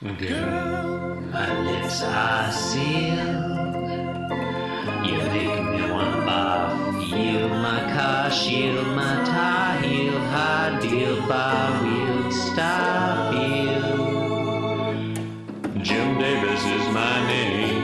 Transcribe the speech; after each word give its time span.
Girl, 0.00 1.20
my 1.32 1.60
lips 1.60 2.02
are 2.04 2.52
sealed. 2.52 3.18
You 5.04 5.18
make 5.18 5.60
me 5.60 5.90
wanna 5.90 6.22
my 7.48 7.80
car, 7.92 8.30
shield 8.30 8.86
my 8.94 9.24
tie, 9.24 10.78
deal, 10.80 11.20
bar 11.26 11.82
wheel, 11.82 12.30
stop 12.30 13.34
you. 13.34 13.66
Jim 15.82 16.16
Davis 16.20 16.64
is 16.64 16.88
my 16.94 17.26
name. 17.26 17.82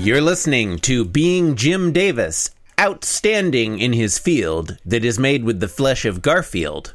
You're 0.00 0.20
listening 0.20 0.78
to 0.78 1.04
Being 1.04 1.56
Jim 1.56 1.90
Davis, 1.92 2.50
outstanding 2.78 3.80
in 3.80 3.94
his 3.94 4.20
field 4.20 4.78
that 4.86 5.04
is 5.04 5.18
made 5.18 5.42
with 5.42 5.58
the 5.58 5.66
flesh 5.66 6.04
of 6.04 6.22
Garfield, 6.22 6.94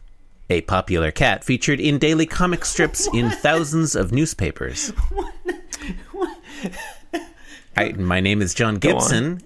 a 0.51 0.61
popular 0.61 1.11
cat 1.11 1.43
featured 1.45 1.79
in 1.79 1.97
daily 1.97 2.25
comic 2.25 2.65
strips 2.65 3.07
in 3.13 3.29
thousands 3.29 3.95
of 3.95 4.11
newspapers. 4.11 4.91
I, 7.77 7.93
my 7.93 8.19
name 8.19 8.41
is 8.41 8.53
John 8.53 8.75
Gibson, 8.75 9.41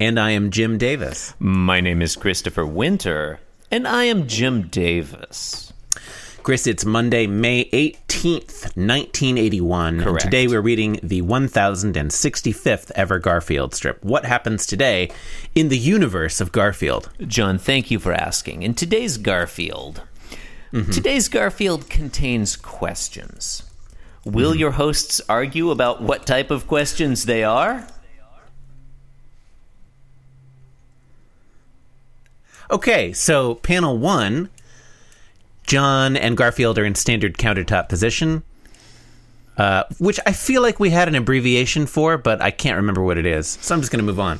and 0.00 0.18
I 0.18 0.32
am 0.32 0.50
Jim 0.50 0.76
Davis. 0.76 1.34
My 1.38 1.80
name 1.80 2.02
is 2.02 2.16
Christopher 2.16 2.66
Winter, 2.66 3.38
and 3.70 3.86
I 3.86 4.04
am 4.04 4.26
Jim 4.26 4.62
Davis. 4.66 5.72
Chris, 6.42 6.66
it's 6.66 6.84
Monday, 6.84 7.28
May 7.28 7.66
18th, 7.66 8.74
1981. 8.74 9.94
and 9.94 10.02
Correct. 10.02 10.24
today 10.24 10.48
we're 10.48 10.60
reading 10.60 10.98
the 11.02 11.22
1065th 11.22 12.90
ever 12.96 13.18
Garfield 13.20 13.74
strip. 13.74 14.02
What 14.02 14.24
happens 14.24 14.66
today 14.66 15.12
in 15.54 15.68
the 15.68 15.78
universe 15.78 16.40
of 16.40 16.50
Garfield? 16.50 17.10
John, 17.20 17.58
thank 17.58 17.90
you 17.90 18.00
for 18.00 18.12
asking. 18.12 18.62
In 18.62 18.74
today's 18.74 19.18
Garfield, 19.18 20.02
Mm-hmm. 20.72 20.92
today's 20.92 21.28
Garfield 21.28 21.90
contains 21.90 22.56
questions. 22.56 23.64
Will 24.24 24.50
mm-hmm. 24.50 24.60
your 24.60 24.70
hosts 24.72 25.20
argue 25.28 25.70
about 25.70 26.00
what 26.00 26.26
type 26.26 26.50
of 26.50 26.68
questions 26.68 27.24
they 27.24 27.42
are? 27.42 27.86
Okay, 32.70 33.12
so 33.12 33.56
panel 33.56 33.98
one, 33.98 34.48
John 35.66 36.16
and 36.16 36.36
Garfield 36.36 36.78
are 36.78 36.84
in 36.84 36.94
standard 36.94 37.36
countertop 37.36 37.88
position, 37.88 38.44
uh, 39.56 39.84
which 39.98 40.20
I 40.24 40.32
feel 40.32 40.62
like 40.62 40.78
we 40.78 40.90
had 40.90 41.08
an 41.08 41.16
abbreviation 41.16 41.86
for, 41.86 42.16
but 42.16 42.40
I 42.40 42.52
can't 42.52 42.76
remember 42.76 43.02
what 43.02 43.18
it 43.18 43.26
is. 43.26 43.58
So 43.60 43.74
I'm 43.74 43.80
just 43.80 43.90
going 43.90 43.98
to 43.98 44.06
move 44.06 44.20
on. 44.20 44.38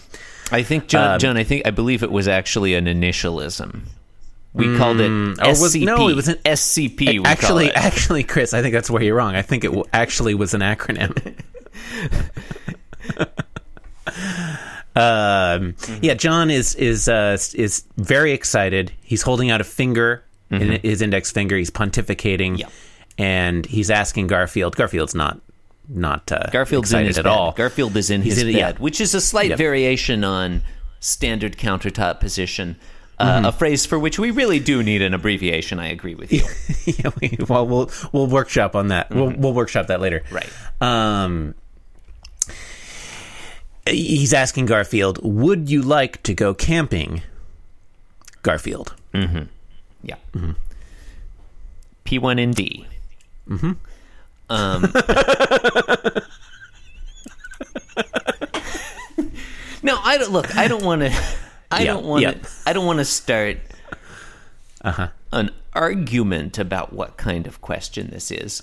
I 0.52 0.62
think 0.62 0.86
John, 0.86 1.14
um, 1.14 1.18
John, 1.18 1.36
I 1.36 1.42
think 1.44 1.66
I 1.66 1.70
believe 1.70 2.04
it 2.04 2.12
was 2.12 2.28
actually 2.28 2.74
an 2.74 2.86
initialism. 2.86 3.82
We 4.52 4.76
called 4.76 5.00
it 5.00 5.08
SCP. 5.10 5.60
was- 5.60 5.74
no, 5.76 6.08
it 6.08 6.16
was 6.16 6.28
an- 6.28 6.38
SCP. 6.44 7.22
actually, 7.24 7.66
it. 7.66 7.76
actually, 7.76 8.24
Chris, 8.24 8.52
I 8.52 8.62
think 8.62 8.72
that's 8.72 8.90
where 8.90 9.02
you're 9.02 9.14
wrong. 9.14 9.36
I 9.36 9.42
think 9.42 9.62
it 9.64 9.68
w- 9.68 9.84
actually 9.92 10.34
was 10.34 10.54
an 10.54 10.60
acronym. 10.60 11.34
um, 14.96 15.74
yeah, 16.02 16.14
John 16.14 16.50
is 16.50 16.74
is 16.74 17.08
uh, 17.08 17.36
is 17.54 17.84
very 17.96 18.32
excited. 18.32 18.92
He's 19.02 19.22
holding 19.22 19.50
out 19.50 19.60
a 19.60 19.64
finger, 19.64 20.24
in 20.50 20.80
his 20.82 21.00
index 21.00 21.30
finger. 21.30 21.56
He's 21.56 21.70
pontificating, 21.70 22.58
Yeah. 22.58 22.68
and 23.18 23.64
he's 23.66 23.90
asking 23.90 24.26
Garfield. 24.26 24.74
Garfield's 24.76 25.14
not 25.14 25.40
not 25.88 26.30
uh, 26.32 26.50
Garfield's 26.50 26.90
excited 26.90 27.18
at 27.18 27.24
bed. 27.24 27.30
all. 27.30 27.52
Garfield 27.52 27.96
is 27.96 28.10
in 28.10 28.22
He's 28.22 28.34
his 28.34 28.42
in 28.44 28.52
bed, 28.52 28.74
yeah. 28.76 28.82
which 28.82 29.00
is 29.00 29.14
a 29.14 29.20
slight 29.20 29.50
Yep. 29.50 29.58
variation 29.58 30.24
on 30.24 30.62
standard 30.98 31.56
countertop 31.56 32.18
position. 32.20 32.76
Uh, 33.20 33.36
Mm-hmm. 33.36 33.44
A 33.44 33.52
phrase 33.52 33.84
for 33.84 33.98
which 33.98 34.18
we 34.18 34.30
really 34.30 34.60
do 34.60 34.82
need 34.82 35.02
an 35.02 35.12
abbreviation. 35.12 35.78
I 35.78 35.88
agree 35.88 36.14
with 36.14 36.32
you. 36.32 36.42
yeah, 36.86 37.10
we, 37.20 37.36
well, 37.46 37.66
we'll 37.66 37.90
we'll 38.12 38.26
workshop 38.26 38.74
on 38.74 38.88
that. 38.88 39.10
We'll 39.10 39.30
we'll 39.36 39.52
workshop 39.52 39.88
that 39.88 40.00
later. 40.00 40.22
Right. 40.30 40.48
Um, 40.80 41.54
he's 43.86 44.32
asking 44.32 44.64
Garfield, 44.66 45.18
"Would 45.22 45.68
you 45.70 45.82
like 45.82 46.22
to 46.22 46.32
go 46.32 46.54
camping?" 46.54 47.20
Garfield. 48.42 48.94
Yeah. 50.02 50.14
P1 52.06 52.42
and 52.42 52.54
D. 52.54 52.86
Mm-hmm. 53.48 53.72
Um, 54.48 54.82
no, 59.82 59.98
I 60.02 60.16
don't 60.18 60.32
look. 60.32 60.56
I 60.56 60.68
don't 60.68 60.84
want 60.84 61.02
to. 61.02 61.12
I 61.70 61.80
Yeah, 61.82 61.94
don't 61.94 62.04
want 62.04 62.24
to. 62.24 62.30
yeah. 62.30 62.48
I 62.66 62.72
don't 62.72 62.86
want 62.86 62.98
to 62.98 63.04
start 63.04 63.58
uh-huh. 64.82 65.08
an 65.32 65.50
argument 65.72 66.58
about 66.58 66.92
what 66.92 67.16
kind 67.16 67.46
of 67.46 67.60
question 67.60 68.10
this 68.10 68.30
is. 68.30 68.62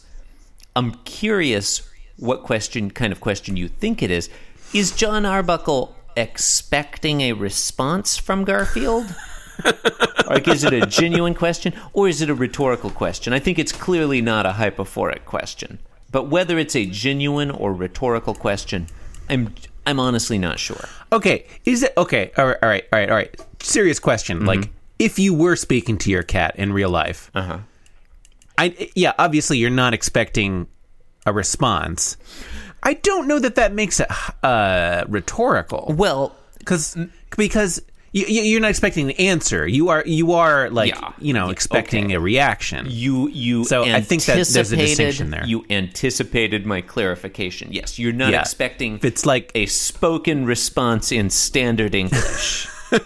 I'm 0.76 0.94
curious 1.06 1.90
what 2.18 2.44
question, 2.44 2.92
kind 2.92 3.12
of 3.14 3.22
question 3.22 3.58
you 3.58 3.68
think 3.68 4.02
it 4.04 4.12
is. 4.12 4.30
Is 4.74 4.92
John 4.92 5.26
Arbuckle 5.26 5.96
expecting 6.16 7.22
a 7.22 7.34
response 7.34 8.18
from 8.18 8.44
Garfield? 8.44 9.16
like, 10.28 10.48
is 10.48 10.64
it 10.64 10.74
a 10.74 10.86
genuine 10.86 11.34
question 11.34 11.74
or 11.94 12.08
is 12.08 12.22
it 12.22 12.30
a 12.30 12.36
rhetorical 12.36 12.90
question? 12.90 13.34
I 13.34 13.40
think 13.40 13.58
it's 13.58 13.72
clearly 13.72 14.22
not 14.22 14.46
a 14.46 14.52
hypophoric 14.52 15.26
question. 15.26 15.80
But 16.12 16.24
whether 16.30 16.58
it's 16.58 16.76
a 16.76 16.86
genuine 16.86 17.52
or 17.52 17.74
rhetorical 17.74 18.34
question, 18.34 18.88
I'm 19.30 19.54
I'm 19.88 20.00
honestly 20.00 20.38
not 20.38 20.60
sure. 20.60 20.88
Okay, 21.12 21.46
is 21.66 21.82
it 21.82 21.94
okay? 21.98 22.32
All 22.38 22.46
right, 22.46 22.58
all 22.62 22.70
right, 22.70 22.84
all 22.92 23.00
right, 23.00 23.10
all 23.10 23.16
right. 23.16 23.36
Serious 23.62 24.00
question. 24.00 24.46
Like, 24.46 24.70
if 25.00 25.18
you 25.18 25.34
were 25.34 25.56
speaking 25.56 25.98
to 26.00 26.12
your 26.12 26.24
cat 26.24 26.56
in 26.58 26.74
real 26.74 26.90
life, 26.90 27.32
Uh 27.34 27.42
huh. 27.42 27.60
I 28.58 28.90
yeah, 28.96 29.14
obviously 29.18 29.58
you're 29.58 29.70
not 29.70 29.94
expecting 29.94 30.68
a 31.26 31.32
response. 31.34 32.18
I 32.84 32.94
don't 32.96 33.28
know 33.28 33.40
that 33.40 33.56
that 33.56 33.74
makes 33.74 34.00
it 34.00 34.08
uh, 34.44 35.06
rhetorical. 35.08 35.94
Well, 35.98 36.36
because 36.60 36.98
because 37.38 37.82
you, 38.12 38.26
you- 38.28 38.42
you're 38.44 38.62
not 38.62 38.70
expecting 38.70 39.10
an 39.10 39.16
answer. 39.18 39.68
You 39.68 39.90
are 39.90 40.04
you 40.06 40.32
are 40.34 40.70
like 40.70 40.94
Yeah. 40.94 41.12
you 41.20 41.34
know 41.34 41.50
expecting 41.50 42.06
okay. 42.06 42.14
a 42.16 42.20
reaction. 42.20 42.86
you 42.90 43.28
you 43.30 43.64
So 43.66 43.84
I 43.84 44.02
think 44.02 44.24
that 44.26 44.36
there's 44.48 44.72
a 44.72 44.78
distinction 44.78 45.30
there. 45.32 45.46
You 45.46 45.66
anticipated 45.70 46.66
my 46.66 46.82
clarification. 46.82 47.70
Yes, 47.72 48.00
you're 48.00 48.14
not 48.14 48.32
Yeah. 48.32 48.42
expecting 48.42 48.96
If 48.96 49.06
it's 49.06 49.26
like 49.26 49.52
a 49.56 49.66
spoken 49.68 50.46
response 50.46 51.12
in 51.12 51.30
standard 51.30 51.94
English. 51.96 52.68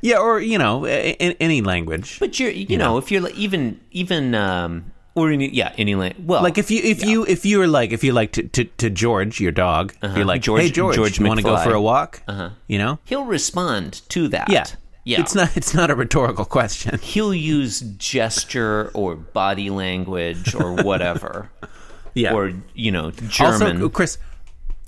yeah, 0.00 0.18
or 0.18 0.40
you 0.40 0.58
know 0.58 0.86
a- 0.86 1.16
a- 1.20 1.36
any 1.40 1.60
language. 1.60 2.18
but 2.20 2.38
you're 2.38 2.50
you, 2.50 2.76
know, 2.78 2.98
if 2.98 3.10
you're 3.10 3.28
even 3.30 3.80
even 3.90 4.34
um 4.34 4.92
or 5.18 5.30
any 5.30 5.48
yeah 5.48 5.72
any 5.78 5.94
language 5.94 6.24
well 6.26 6.42
Like 6.42 6.58
if 6.58 6.70
you 6.70 6.80
if 6.82 7.04
you 7.04 7.24
if 7.26 7.44
you 7.44 7.58
were 7.58 7.66
like 7.66 7.92
if 7.92 8.02
you 8.04 8.12
like 8.12 8.32
to, 8.32 8.42
to, 8.48 8.64
to 8.64 8.90
George 8.90 9.40
your 9.40 9.52
dog, 9.52 9.94
uh 10.02 10.14
you're 10.16 10.24
like 10.24 10.42
George- 10.42 10.62
hey 10.62 10.70
George, 10.70 10.96
George 10.96 11.18
you 11.18 11.26
want 11.26 11.38
to 11.38 11.44
go 11.44 11.56
for 11.58 11.74
a 11.74 11.80
walk? 11.80 12.22
Uh-huh. 12.28 12.50
You 12.66 12.78
know, 12.78 12.98
he'll 13.04 13.24
respond 13.24 14.02
to 14.10 14.28
that. 14.28 14.48
yeah, 14.50 14.64
yeah. 15.04 15.20
It's 15.20 15.34
not 15.34 15.56
it's 15.56 15.74
not 15.74 15.90
a 15.90 15.94
rhetorical 15.94 16.44
question. 16.44 16.98
He'll 17.02 17.34
use 17.34 17.80
gesture 17.80 18.90
or 18.94 19.14
body 19.16 19.70
language 19.70 20.54
or 20.54 20.74
whatever. 20.82 21.50
Yeah, 22.14 22.34
Or 22.34 22.52
you 22.74 22.90
know 22.90 23.12
German. 23.12 23.76
Also, 23.76 23.88
Chris, 23.90 24.18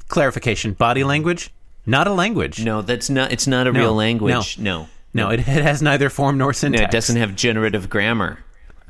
clarification: 0.08 0.72
body 0.72 1.04
language, 1.04 1.52
not 1.86 2.08
a 2.08 2.12
language. 2.12 2.64
no, 2.64 2.82
that's 2.82 3.08
not. 3.08 3.30
It's 3.30 3.46
not 3.46 3.68
a 3.68 3.72
real 3.72 3.94
language. 3.94 4.58
No. 4.58 4.88
no, 5.14 5.30
it, 5.30 5.38
it 5.40 5.46
has 5.62 5.80
neither 5.80 6.10
form 6.10 6.38
nor 6.38 6.48
No, 6.48 6.52
syntax. 6.52 6.82
it 6.84 6.90
doesn't 6.90 7.16
have 7.16 7.36
generative 7.36 7.88
grammar. 7.88 8.38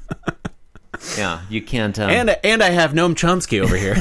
yeah, 1.17 1.41
you 1.49 1.63
can't. 1.63 1.99
Um, 1.99 2.11
And 2.11 2.37
and 2.45 2.63
I 2.63 2.71
have 2.71 2.93
Noam 2.93 3.15
Chomsky 3.15 3.61
over 3.61 3.77
here. 3.77 3.97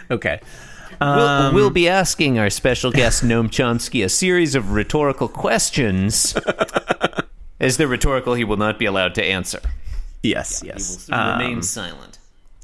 okay. 0.10 0.40
We'll, 1.00 1.54
we'll 1.54 1.70
be 1.70 1.88
asking 1.88 2.38
our 2.38 2.50
special 2.50 2.90
guest 2.92 3.22
Noam 3.24 3.48
Chomsky 3.48 4.04
a 4.04 4.08
series 4.10 4.54
of 4.54 4.72
rhetorical 4.72 5.28
questions. 5.28 6.36
As 7.60 7.76
they're 7.78 7.88
rhetorical, 7.88 8.34
he 8.34 8.44
will 8.44 8.56
not 8.58 8.78
be 8.78 8.84
allowed 8.84 9.14
to 9.14 9.24
answer. 9.24 9.60
Yes. 10.22 10.60
He 10.60 10.68
Yes. 10.68 11.08
will 11.08 11.14
Um, 11.14 11.38
remain 11.38 11.62
silent. 11.62 12.09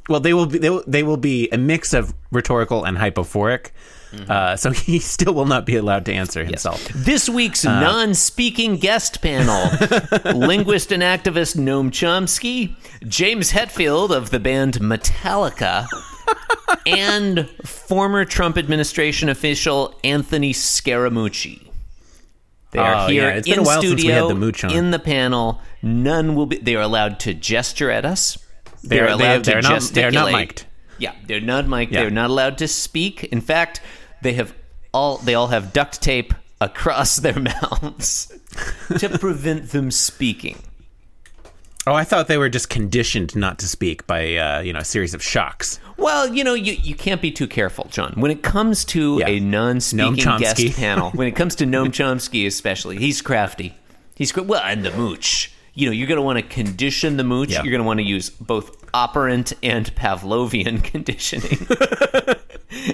Well, 0.08 0.20
they 0.20 0.32
will 0.34 0.46
be 0.46 0.58
they 0.58 0.70
will, 0.70 0.84
they 0.86 1.02
will 1.02 1.16
be 1.16 1.48
a 1.50 1.58
mix 1.58 1.92
of 1.92 2.14
rhetorical 2.30 2.84
and 2.84 2.96
hypophoric. 2.98 3.70
Uh, 4.30 4.56
so 4.56 4.70
he 4.86 4.98
still 4.98 5.34
will 5.34 5.44
not 5.46 5.66
be 5.66 5.76
allowed 5.76 6.06
to 6.06 6.12
answer 6.12 6.42
himself. 6.44 6.82
This 6.94 7.28
week's 7.28 7.66
Uh, 7.66 7.80
non-speaking 7.80 8.76
guest 8.76 9.20
panel: 9.20 9.68
linguist 10.34 10.90
and 10.92 11.02
activist 11.02 11.56
Noam 11.56 11.90
Chomsky, 11.90 12.74
James 13.06 13.52
Hetfield 13.52 14.10
of 14.16 14.30
the 14.30 14.40
band 14.40 14.74
Metallica, 14.80 15.86
and 16.86 17.48
former 17.64 18.24
Trump 18.24 18.56
administration 18.56 19.28
official 19.28 19.94
Anthony 20.04 20.52
Scaramucci. 20.52 21.62
They 22.70 22.78
are 22.78 23.04
Oh, 23.04 23.08
here 23.08 23.22
yeah. 23.28 23.36
It's 23.36 23.48
been 23.48 23.58
in 23.58 23.64
a 23.64 23.66
while 23.66 23.80
since 23.82 24.02
we 24.02 24.08
had 24.08 24.18
studio 24.18 24.28
the 24.28 24.34
mooch 24.34 24.64
on. 24.64 24.70
in 24.72 24.90
the 24.92 24.98
panel. 24.98 25.60
None 25.82 26.34
will 26.34 26.46
be. 26.46 26.56
They 26.58 26.74
are 26.74 26.82
allowed 26.82 27.20
to 27.20 27.34
gesture 27.34 27.90
at 27.90 28.04
us. 28.04 28.38
They're, 28.86 29.04
They're- 29.06 29.14
allowed 29.14 29.44
they're 29.44 29.60
to 29.62 29.68
not- 29.68 29.74
gesticulate. 29.80 30.12
they're 30.14 30.22
not 30.32 30.32
mic'd. 30.32 30.66
Yeah, 30.98 31.12
they're 31.26 31.40
not 31.40 31.66
mic'd. 31.68 31.92
Yeah. 31.92 32.02
They're 32.02 32.10
not 32.10 32.30
allowed 32.30 32.58
to 32.58 32.68
speak. 32.68 33.24
In 33.24 33.40
fact, 33.40 33.80
they 34.22 34.32
have 34.34 34.54
all 34.94 35.18
they 35.18 35.34
all 35.34 35.48
have 35.48 35.72
duct 35.72 36.00
tape 36.00 36.32
across 36.60 37.16
their 37.24 37.38
mouths 37.38 38.32
to 38.98 39.18
prevent 39.18 39.70
them 39.70 39.90
speaking. 39.90 40.58
Oh, 41.88 41.94
I 41.94 42.02
thought 42.02 42.26
they 42.26 42.38
were 42.38 42.48
just 42.48 42.68
conditioned 42.68 43.36
not 43.36 43.60
to 43.60 43.68
speak 43.68 44.06
by 44.08 44.34
uh, 44.36 44.60
you 44.60 44.72
know 44.72 44.80
a 44.80 44.84
series 44.84 45.14
of 45.14 45.22
shocks. 45.22 45.78
Well, 45.96 46.34
you 46.34 46.42
know, 46.44 46.54
you, 46.54 46.72
you 46.72 46.94
can't 46.94 47.22
be 47.22 47.30
too 47.30 47.46
careful, 47.46 47.86
John. 47.90 48.12
When 48.16 48.30
it 48.30 48.42
comes 48.42 48.84
to 48.86 49.18
Yeah. 49.20 49.28
a 49.28 49.40
non-speaking 49.40 50.16
guest 50.38 50.76
panel, 50.76 51.10
when 51.12 51.28
it 51.28 51.36
comes 51.36 51.54
to 51.56 51.64
Noam 51.64 51.86
Chomsky 51.92 52.46
especially, 52.46 52.98
he's 52.98 53.22
crafty. 53.22 53.74
He's 54.14 54.34
well, 54.34 54.62
and 54.64 54.84
the 54.84 54.90
mooch. 54.92 55.52
You 55.76 55.86
know, 55.86 55.92
you're 55.92 56.08
going 56.08 56.16
to 56.16 56.22
want 56.22 56.38
to 56.38 56.42
condition 56.42 57.16
the 57.16 57.22
mooch. 57.22 57.50
Yeah. 57.50 57.62
You're 57.62 57.70
going 57.70 57.82
to 57.82 57.86
want 57.86 58.00
to 58.00 58.04
use 58.04 58.30
both 58.30 58.84
operant 58.92 59.52
and 59.62 59.94
Pavlovian 59.94 60.82
conditioning, 60.92 61.66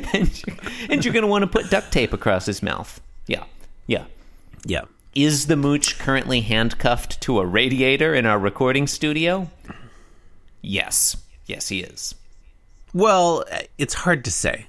and, 0.12 0.46
you're, 0.46 0.56
and 0.90 1.04
you're 1.04 1.14
going 1.14 1.22
to 1.22 1.28
want 1.28 1.42
to 1.42 1.46
put 1.46 1.70
duct 1.70 1.90
tape 1.92 2.12
across 2.12 2.44
his 2.44 2.62
mouth. 2.62 3.00
Yeah, 3.26 3.44
yeah. 3.86 4.04
Yeah. 4.66 4.82
Is 5.14 5.46
the 5.46 5.56
mooch 5.56 5.98
currently 5.98 6.40
handcuffed 6.40 7.20
to 7.22 7.38
a 7.38 7.46
radiator 7.46 8.14
in 8.14 8.26
our 8.26 8.38
recording 8.38 8.86
studio? 8.86 9.50
Yes. 10.60 11.16
Yes, 11.46 11.68
he 11.68 11.80
is. 11.80 12.14
Well, 12.94 13.44
it's 13.78 13.94
hard 13.94 14.24
to 14.24 14.30
say. 14.30 14.66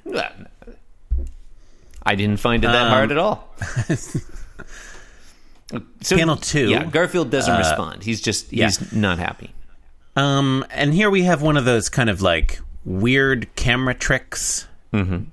I 2.06 2.16
didn't 2.16 2.40
find 2.40 2.64
it 2.64 2.68
that 2.68 2.90
hard 2.90 3.12
um, 3.12 3.18
at 3.18 3.18
all. 3.18 3.56
so, 6.02 6.18
Panel 6.18 6.36
two. 6.38 6.70
Yeah, 6.70 6.86
Garfield 6.86 7.30
doesn't 7.30 7.58
respond. 7.58 8.04
He's 8.04 8.22
just 8.22 8.52
yeah. 8.54 8.66
he's 8.66 8.92
not 8.94 9.20
happy. 9.20 9.54
Um, 10.16 10.64
and 10.70 10.94
here 10.94 11.10
we 11.10 11.24
have 11.24 11.42
one 11.42 11.58
of 11.58 11.66
those 11.66 11.90
kind 11.90 12.10
of 12.10 12.22
like 12.22 12.60
weird 12.86 13.48
camera 13.56 13.94
tricks 13.94 14.68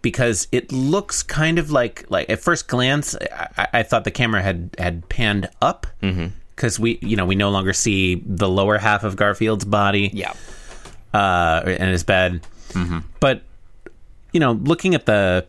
because 0.00 0.48
it 0.52 0.72
looks 0.72 1.22
kind 1.22 1.58
of 1.58 1.70
like 1.70 2.06
like 2.10 2.30
at 2.30 2.40
first 2.40 2.66
glance, 2.66 3.14
I, 3.14 3.68
I- 3.74 3.82
thought 3.82 4.04
the 4.04 4.10
camera 4.10 4.40
had 4.40 4.70
had 4.78 5.06
panned 5.10 5.50
up 5.60 5.86
because 6.56 6.78
we 6.80 6.98
you 7.02 7.14
know 7.16 7.26
we 7.26 7.34
no 7.34 7.50
longer 7.50 7.74
see 7.74 8.22
the 8.24 8.48
lower 8.48 8.78
half 8.78 9.04
of 9.04 9.16
Garfield's 9.16 9.66
body. 9.66 10.10
Yeah. 10.14 10.32
uh, 11.12 11.62
and 11.66 11.90
his 11.90 12.04
bed. 12.04 12.40
But 13.20 13.42
you 14.32 14.40
know, 14.40 14.52
looking 14.52 14.94
at 14.94 15.04
the 15.06 15.46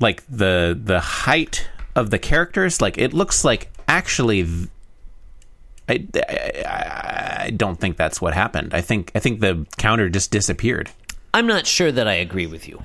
like 0.00 0.22
the 0.28 0.78
the 0.82 1.00
height 1.00 1.68
of 1.96 2.08
the 2.10 2.18
characters, 2.18 2.80
like 2.80 2.96
it 2.96 3.12
looks 3.12 3.44
like 3.44 3.70
actually. 3.88 4.46
I, 5.86 6.06
I, 6.14 7.44
I 7.46 7.50
don't 7.50 7.78
think 7.78 7.98
that's 7.98 8.20
what 8.20 8.32
happened. 8.32 8.72
I 8.72 8.80
think 8.80 9.12
I 9.14 9.18
think 9.18 9.40
the 9.40 9.66
counter 9.76 10.08
just 10.08 10.30
disappeared. 10.30 10.90
I'm 11.34 11.46
not 11.46 11.66
sure 11.66 11.92
that 11.92 12.08
I 12.08 12.14
agree 12.14 12.46
with 12.46 12.68
you. 12.68 12.82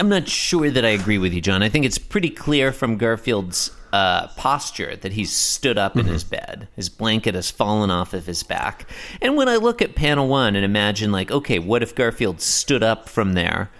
I'm 0.00 0.08
not 0.08 0.28
sure 0.28 0.70
that 0.70 0.84
I 0.84 0.90
agree 0.90 1.18
with 1.18 1.32
you, 1.32 1.40
John. 1.40 1.62
I 1.62 1.68
think 1.68 1.84
it's 1.84 1.98
pretty 1.98 2.30
clear 2.30 2.72
from 2.72 2.98
Garfield's 2.98 3.72
uh, 3.92 4.28
posture 4.36 4.96
that 4.96 5.12
he's 5.12 5.32
stood 5.32 5.78
up 5.78 5.96
in 5.96 6.06
his 6.06 6.22
bed. 6.24 6.68
His 6.76 6.88
blanket 6.88 7.34
has 7.34 7.50
fallen 7.50 7.90
off 7.90 8.14
of 8.14 8.26
his 8.26 8.42
back. 8.42 8.88
And 9.20 9.36
when 9.36 9.48
I 9.48 9.56
look 9.56 9.82
at 9.82 9.94
panel 9.94 10.28
one 10.28 10.54
and 10.54 10.64
imagine, 10.64 11.10
like, 11.10 11.30
okay, 11.30 11.58
what 11.58 11.82
if 11.82 11.94
Garfield 11.94 12.40
stood 12.40 12.82
up 12.82 13.08
from 13.08 13.32
there? 13.32 13.70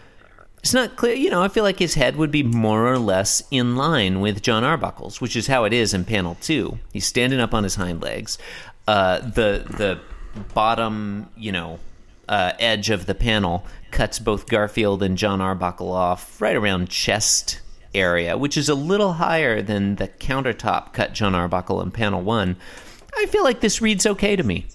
It's 0.61 0.75
not 0.75 0.97
clear. 0.97 1.15
You 1.15 1.31
know, 1.31 1.43
I 1.43 1.49
feel 1.49 1.65
like 1.65 1.79
his 1.79 1.95
head 1.95 2.17
would 2.17 2.31
be 2.31 2.43
more 2.43 2.93
or 2.93 2.99
less 2.99 3.43
in 3.51 3.77
line 3.77 4.21
with 4.21 4.43
John 4.43 4.65
Arbuckle's, 4.65 5.21
which 5.21 5.37
is 5.37 5.47
how 5.47 5.65
it 5.65 5.73
is 5.73 5.95
in 5.95 6.05
panel 6.05 6.37
two. 6.41 6.79
He's 6.93 7.07
standing 7.07 7.41
up 7.41 7.55
on 7.55 7.65
his 7.65 7.77
hind 7.77 8.03
legs. 8.03 8.39
Uh, 8.87 9.19
the 9.21 9.65
the 9.77 10.01
bottom, 10.55 11.29
you 11.37 11.53
know, 11.53 11.79
uh, 12.29 12.53
edge 12.59 12.91
of 12.91 13.07
the 13.07 13.15
panel 13.15 13.65
cuts 13.91 14.19
both 14.19 14.49
Garfield 14.49 15.03
and 15.03 15.17
John 15.17 15.41
Arbuckle 15.41 15.93
off 15.93 16.41
right 16.41 16.57
around 16.57 16.91
chest 16.91 17.61
area, 17.95 18.37
which 18.37 18.57
is 18.57 18.69
a 18.69 18.75
little 18.75 19.15
higher 19.15 19.63
than 19.63 19.97
the 19.97 20.09
countertop 20.09 20.93
cut 20.93 21.15
John 21.15 21.35
Arbuckle 21.35 21.81
in 21.81 21.91
panel 21.91 22.21
one. 22.21 22.57
I 23.17 23.27
feel 23.27 23.45
like 23.45 23.61
this 23.61 23.81
reads 23.81 24.07
okay 24.07 24.37
to 24.37 24.43
me. 24.43 24.67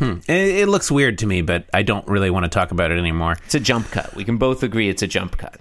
It, 0.00 0.28
it 0.28 0.68
looks 0.68 0.90
weird 0.90 1.18
to 1.18 1.26
me, 1.26 1.40
but 1.42 1.64
I 1.72 1.82
don't 1.82 2.06
really 2.08 2.30
want 2.30 2.44
to 2.44 2.48
talk 2.48 2.70
about 2.72 2.90
it 2.90 2.98
anymore. 2.98 3.36
It's 3.44 3.54
a 3.54 3.60
jump 3.60 3.90
cut. 3.90 4.14
We 4.14 4.24
can 4.24 4.36
both 4.38 4.62
agree 4.62 4.88
it's 4.88 5.02
a 5.02 5.06
jump 5.06 5.36
cut. 5.38 5.60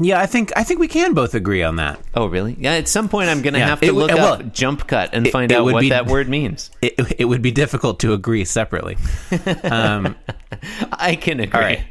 Yeah, 0.00 0.20
I 0.20 0.26
think 0.26 0.52
I 0.56 0.62
think 0.62 0.78
we 0.78 0.86
can 0.86 1.12
both 1.12 1.34
agree 1.34 1.62
on 1.64 1.76
that. 1.76 1.98
Oh, 2.14 2.26
really? 2.26 2.54
Yeah. 2.58 2.74
At 2.74 2.86
some 2.86 3.08
point, 3.08 3.28
I'm 3.30 3.42
going 3.42 3.54
to 3.54 3.58
Yeah, 3.58 3.66
have 3.66 3.80
to 3.80 3.86
it 3.86 3.92
look 3.94 4.12
well, 4.12 4.34
up 4.34 4.52
jump 4.52 4.86
cut 4.86 5.10
and 5.12 5.26
it- 5.26 5.30
find 5.32 5.50
it 5.50 5.56
out 5.56 5.64
what 5.64 5.80
be- 5.80 5.88
that 5.88 6.06
word 6.06 6.28
means. 6.28 6.70
It, 6.82 7.24
would 7.24 7.42
be 7.42 7.50
difficult 7.50 7.98
to 8.00 8.12
agree 8.12 8.44
separately. 8.44 8.96
I 9.32 11.18
can 11.20 11.40
agree. 11.40 11.60
Right. 11.60 11.84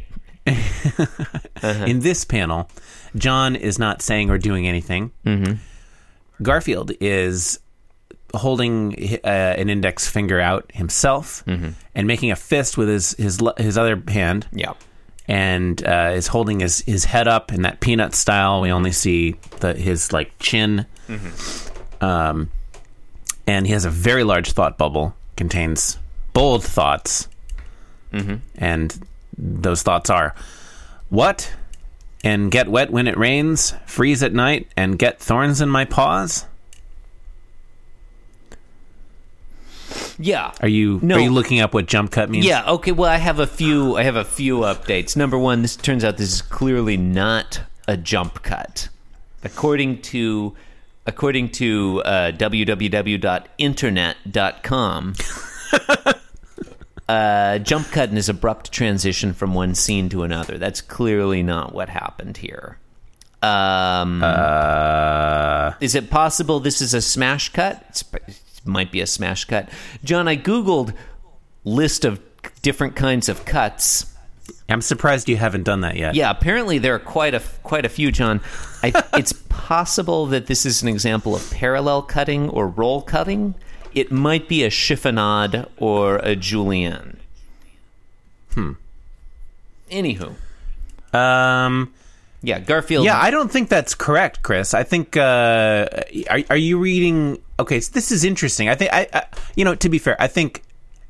In 1.63 1.99
this 1.99 2.23
panel, 2.23 2.69
John 3.15 3.55
is 3.57 3.77
not 3.77 4.01
saying 4.01 4.29
or 4.29 4.37
doing 4.37 4.67
anything. 4.67 5.11
Mm-hmm. 5.25 5.53
Garfield 6.43 6.91
is 7.01 7.59
holding 8.33 8.94
uh, 9.24 9.27
an 9.27 9.69
index 9.69 10.07
finger 10.07 10.39
out 10.39 10.69
himself 10.74 11.44
and 11.47 12.07
making 12.07 12.31
a 12.31 12.35
fist 12.35 12.77
with 12.77 12.88
his 12.89 13.12
his 13.18 13.39
his 13.57 13.77
other 13.77 14.01
hand, 14.09 14.47
Yeah. 14.51 14.74
and 15.27 15.81
uh, 15.85 16.12
is 16.15 16.27
holding 16.27 16.59
his 16.59 16.81
his 16.81 17.06
head 17.06 17.27
up 17.27 17.51
in 17.53 17.62
that 17.63 17.79
peanut 17.79 18.13
style. 18.15 18.62
We 18.62 18.71
only 18.71 18.91
see 18.91 19.35
the 19.59 19.74
his 19.74 20.12
like 20.12 20.31
chin, 20.39 20.85
um, 22.01 22.50
and 23.45 23.65
he 23.68 23.74
has 23.74 23.85
a 23.85 23.89
very 23.89 24.24
large 24.24 24.51
thought 24.51 24.77
bubble. 24.77 25.15
Contains 25.35 25.97
bold 26.33 26.63
thoughts, 26.63 27.27
and 28.57 29.07
those 29.38 29.83
thoughts 29.83 30.09
are 30.09 30.33
what? 31.09 31.53
And 32.23 32.50
get 32.51 32.68
wet 32.68 32.89
when 32.91 33.07
it 33.07 33.15
rains 33.18 33.73
freeze 33.85 34.23
at 34.23 34.33
night 34.33 34.68
and 34.75 34.97
get 34.97 35.19
thorns 35.19 35.62
in 35.62 35.69
my 35.69 35.85
paws 35.85 36.45
Yeah. 40.19 40.51
are 40.61 40.67
you 40.67 40.99
No. 41.03 41.15
are 41.15 41.19
you 41.19 41.31
looking 41.31 41.59
up 41.59 41.73
what 41.73 41.85
jump 41.87 42.11
cut 42.11 42.29
means 42.29 42.45
Yeah. 42.45 42.63
Okay. 42.67 42.91
Well, 42.91 43.09
I 43.09 43.17
have 43.17 43.39
a 43.39 43.47
few. 43.47 43.97
I 43.97 44.03
have 44.03 44.15
a 44.15 44.23
few 44.25 44.59
updates. 44.59 45.15
Number 45.15 45.37
one, 45.37 45.61
this 45.61 45.75
turns 45.75 46.03
out 46.03 46.17
this 46.17 46.31
is 46.33 46.41
clearly 46.41 46.97
not 46.97 47.61
a 47.87 47.97
jump 47.97 48.41
cut, 48.43 48.89
according 49.43 50.01
to 50.03 50.55
according 51.05 51.49
to 51.49 52.01
uh, 52.03 52.31
www.internet.com. 52.33 55.13
uh, 57.09 57.59
jump 57.59 57.87
cut 57.91 58.11
is 58.13 58.29
abrupt 58.29 58.71
transition 58.71 59.33
from 59.33 59.53
one 59.53 59.75
scene 59.75 60.09
to 60.09 60.23
another. 60.23 60.57
That's 60.57 60.81
clearly 60.81 61.43
not 61.43 61.73
what 61.73 61.89
happened 61.89 62.37
here. 62.37 62.77
Um, 63.43 64.23
uh 64.23 65.73
is 65.79 65.93
it 65.93 66.09
possible 66.09 66.59
this 66.59 66.81
is 66.81 66.95
a 66.95 67.01
smash 67.01 67.49
cut? 67.53 68.01
Might 68.67 68.91
be 68.91 69.01
a 69.01 69.07
smash 69.07 69.45
cut. 69.45 69.69
John, 70.03 70.27
I 70.27 70.35
googled 70.37 70.93
list 71.63 72.06
of 72.06 72.19
different 72.61 72.95
kinds 72.95 73.27
of 73.30 73.44
cuts. 73.45 74.13
i'm 74.69 74.81
surprised 74.81 75.27
you 75.27 75.35
haven't 75.37 75.63
done 75.63 75.81
that 75.81 75.95
yet 75.97 76.15
Yeah, 76.15 76.30
apparently 76.30 76.77
there 76.77 76.95
are 76.95 76.99
quite 76.99 77.33
a 77.33 77.42
quite 77.63 77.85
a 77.85 77.89
few, 77.89 78.11
John. 78.11 78.39
I, 78.83 78.92
it's 79.18 79.33
possible 79.49 80.25
that 80.27 80.45
this 80.47 80.65
is 80.65 80.81
an 80.81 80.87
example 80.87 81.35
of 81.35 81.49
parallel 81.51 82.01
cutting 82.03 82.49
or 82.49 82.68
roll 82.68 83.01
cutting. 83.01 83.56
It 83.94 84.11
might 84.11 84.47
be 84.47 84.63
a 84.63 84.69
chiffonade 84.69 85.68
or 85.77 86.18
a 86.18 86.35
julienne. 86.35 87.18
Hmm. 88.53 88.73
Anywho, 89.92 90.35
um 91.13 91.94
yeah, 92.44 92.59
Garfield. 92.59 93.03
yeah 93.06 93.19
i 93.19 93.31
don't 93.31 93.51
think 93.51 93.68
that's 93.68 93.95
correct 93.95 94.44
chris 94.44 94.73
i 94.73 94.83
think 94.83 95.18
uh 95.18 95.87
are, 96.30 96.39
are 96.51 96.57
you 96.57 96.77
reading 96.77 97.39
okay 97.59 97.80
so 97.80 97.92
this 97.94 98.11
is 98.11 98.23
interesting 98.23 98.69
i 98.69 98.76
think 98.76 98.92
I, 98.94 99.07
I 99.14 99.23
you 99.56 99.66
know 99.66 99.76
to 99.76 99.90
be 99.90 99.97
fair 99.99 100.16
i 100.21 100.28
think 100.28 100.64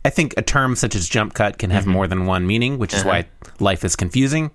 I 0.05 0.09
think 0.09 0.35
a 0.37 0.41
term 0.41 0.77
such 0.77 0.95
as 0.95 1.09
jump 1.09 1.33
cut 1.33 1.57
can 1.57 1.69
have 1.69 1.85
more 1.85 2.07
than 2.07 2.25
one 2.25 2.47
meaning, 2.47 2.77
which 2.77 2.93
is 2.93 3.03
why 3.03 3.25
life 3.59 3.83
is 3.83 3.97
confusing. 3.97 4.51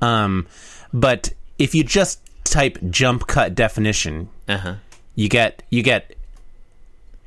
Um, 0.00 0.46
but 0.94 1.34
if 1.58 1.74
you 1.74 1.84
just 1.84 2.18
type 2.44 2.78
jump 2.88 3.26
cut 3.26 3.54
definition, 3.54 4.30
Uh-huh. 4.48 4.76
you 5.16 5.28
get 5.28 5.62
you 5.68 5.82
get 5.82 6.16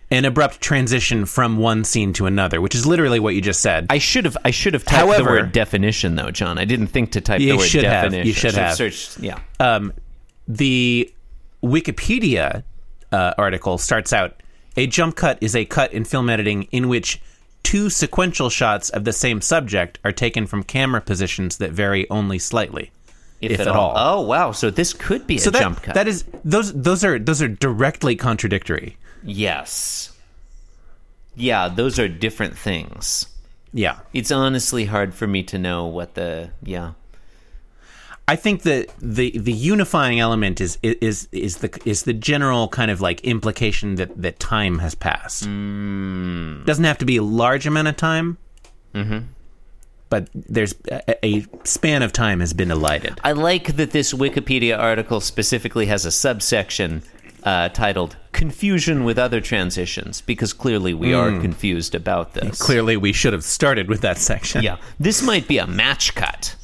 an 0.10 0.26
abrupt 0.26 0.62
transition 0.62 1.26
from 1.28 1.58
one 1.58 1.84
scene 1.84 2.12
to 2.14 2.26
another, 2.26 2.60
which 2.60 2.74
is 2.74 2.88
literally 2.88 3.20
what 3.20 3.36
you 3.36 3.42
just 3.42 3.60
said. 3.60 3.86
I 3.92 4.00
should 4.00 4.26
have 4.26 4.38
I 4.44 4.50
should 4.50 4.74
have 4.74 4.84
typed 4.86 5.18
the 5.18 5.24
word 5.24 5.52
definition 5.52 6.16
though, 6.16 6.32
John. 6.32 6.58
I 6.58 6.66
didn't 6.66 6.88
think 6.88 7.12
to 7.12 7.22
type 7.22 7.38
the 7.40 7.56
word 7.58 7.68
should 7.68 7.84
have. 7.84 8.06
definition. 8.06 8.28
You 8.28 8.34
should 8.34 8.56
I 8.58 8.62
have. 8.70 8.76
searched. 8.78 9.20
Yeah. 9.20 9.38
um, 9.60 9.94
the 10.48 11.14
Wikipedia 11.64 12.64
uh, 13.13 13.34
article 13.38 13.77
starts 13.77 14.12
out 14.12 14.41
a 14.75 14.88
jump 14.88 15.15
cut 15.15 15.38
is 15.39 15.55
a 15.55 15.65
cut 15.65 15.93
in 15.93 16.03
film 16.03 16.29
editing 16.29 16.63
in 16.72 16.88
which 16.89 17.22
two 17.62 17.89
sequential 17.89 18.50
shots 18.50 18.89
of 18.89 19.03
the 19.05 19.13
same 19.13 19.39
subject 19.39 20.00
are 20.03 20.12
taken 20.12 20.48
from 20.48 20.63
camera 20.63 21.00
positions 21.00 21.58
that 21.58 21.72
vary 21.72 22.10
only 22.10 22.39
slightly. 22.39 22.91
if 23.39 23.60
at 23.60 23.67
all. 23.67 23.93
Oh 23.96 24.22
wow! 24.22 24.51
So 24.51 24.70
this 24.70 24.93
could 24.93 25.27
be 25.27 25.36
a 25.36 25.39
So 25.39 25.51
that, 25.51 25.62
jump 25.62 25.82
cut. 25.84 25.93
that 25.96 26.08
is 26.08 26.25
those 26.43 26.74
those 26.74 27.03
are 27.03 27.20
those 27.20 27.41
are 27.41 27.48
directly 27.48 28.15
contradictory. 28.15 28.98
yes. 29.24 30.10
Yeah, 31.36 31.67
those 31.67 31.98
are 31.98 32.08
different 32.08 32.58
things. 32.58 33.25
Yeah. 33.74 34.00
It's 34.13 34.32
honestly 34.32 34.86
hard 34.86 35.15
for 35.15 35.25
me 35.25 35.41
to 35.43 35.58
know 35.58 35.88
what 35.88 36.13
the 36.13 36.51
yeah. 36.63 36.93
I 38.34 38.36
think 38.36 38.63
that 38.63 38.90
the 39.00 39.30
the 39.38 39.54
unifying 39.54 40.20
element 40.20 40.60
is 40.60 40.80
is 40.82 41.28
is 41.32 41.58
the 41.58 41.70
is 41.86 42.02
the 42.02 42.13
general 42.13 42.68
kind 42.68 42.90
of 42.90 43.00
like 43.00 43.22
implication 43.22 43.94
that 43.98 44.20
that 44.20 44.40
time 44.40 44.80
has 44.80 44.96
passed. 44.96 45.44
Mm. 45.44 46.66
Doesn't 46.66 46.84
have 46.84 46.98
to 46.98 47.06
be 47.06 47.18
a 47.18 47.22
large 47.22 47.68
amount 47.68 47.90
of 47.90 47.96
time. 47.96 48.40
Mm-hmm. 48.96 49.20
But 50.10 50.30
there's 50.34 50.74
a, 50.90 51.24
a 51.24 51.46
span 51.63 52.02
of 52.02 52.12
time 52.12 52.40
has 52.40 52.54
been 52.54 52.72
elided. 52.72 53.22
I 53.24 53.34
like 53.34 53.75
that 53.75 53.92
this 53.92 54.13
Wikipedia 54.13 54.80
article 54.80 55.22
specifically 55.22 55.86
has 55.86 56.04
a 56.04 56.12
subsection 56.12 57.04
uh, 57.44 57.70
titled 57.70 58.18
"Confusion 58.32 59.04
with 59.04 59.20
Other 59.20 59.42
Transitions" 59.42 60.22
because 60.22 60.54
clearly 60.54 60.96
we 60.96 61.13
are 61.13 61.30
confused 61.40 61.94
about 61.94 62.34
this. 62.34 62.60
Clearly, 62.60 62.98
we 62.98 63.13
should 63.13 63.34
have 63.34 63.44
started 63.44 63.90
with 63.90 64.02
that 64.02 64.18
section. 64.18 64.63
Yeah, 64.63 64.78
this 65.00 65.22
might 65.22 65.48
be 65.48 65.60
a 65.60 65.68
match 65.68 66.16
cut. 66.16 66.56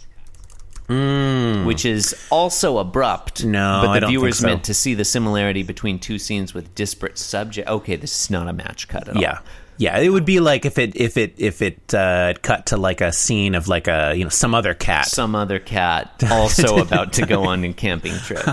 Which 1.69 1.85
is 1.85 2.15
also 2.29 2.77
abrupt. 2.77 3.45
No, 3.45 3.81
but 3.83 3.89
I 3.89 3.93
the 3.99 4.07
think 4.07 4.09
viewer's 4.09 4.39
so. 4.39 4.47
meant 4.47 4.65
to 4.65 4.73
see 4.73 4.93
the 4.93 5.05
similarity 5.05 5.63
between 5.63 5.99
two 5.99 6.19
scenes 6.19 6.53
with 6.53 6.75
disparate 6.75 7.17
subject. 7.17 7.69
Okay, 7.69 7.95
this 7.95 8.23
is 8.23 8.29
not 8.29 8.47
a 8.47 8.53
match 8.53 8.87
cut 8.87 9.07
at 9.07 9.15
all. 9.15 9.21
Yeah. 9.21 9.39
Yeah, 9.77 9.97
it 9.97 10.09
would 10.09 10.25
be 10.25 10.41
like 10.41 10.65
if 10.65 10.77
it 10.77 10.97
if 10.97 11.15
it 11.15 11.35
if 11.37 11.61
it 11.61 11.93
uh, 11.93 12.33
cut 12.41 12.65
to 12.67 12.77
like 12.77 12.99
a 12.99 13.13
scene 13.13 13.55
of 13.55 13.69
like 13.69 13.87
a 13.87 14.13
you 14.13 14.25
know 14.25 14.29
some 14.29 14.53
other 14.53 14.73
cat. 14.73 15.05
Some 15.05 15.35
other 15.35 15.57
cat 15.57 16.21
also 16.29 16.79
about 16.81 17.13
to 17.13 17.25
go 17.25 17.45
on 17.45 17.63
a 17.63 17.71
camping 17.71 18.15
trip. 18.17 18.45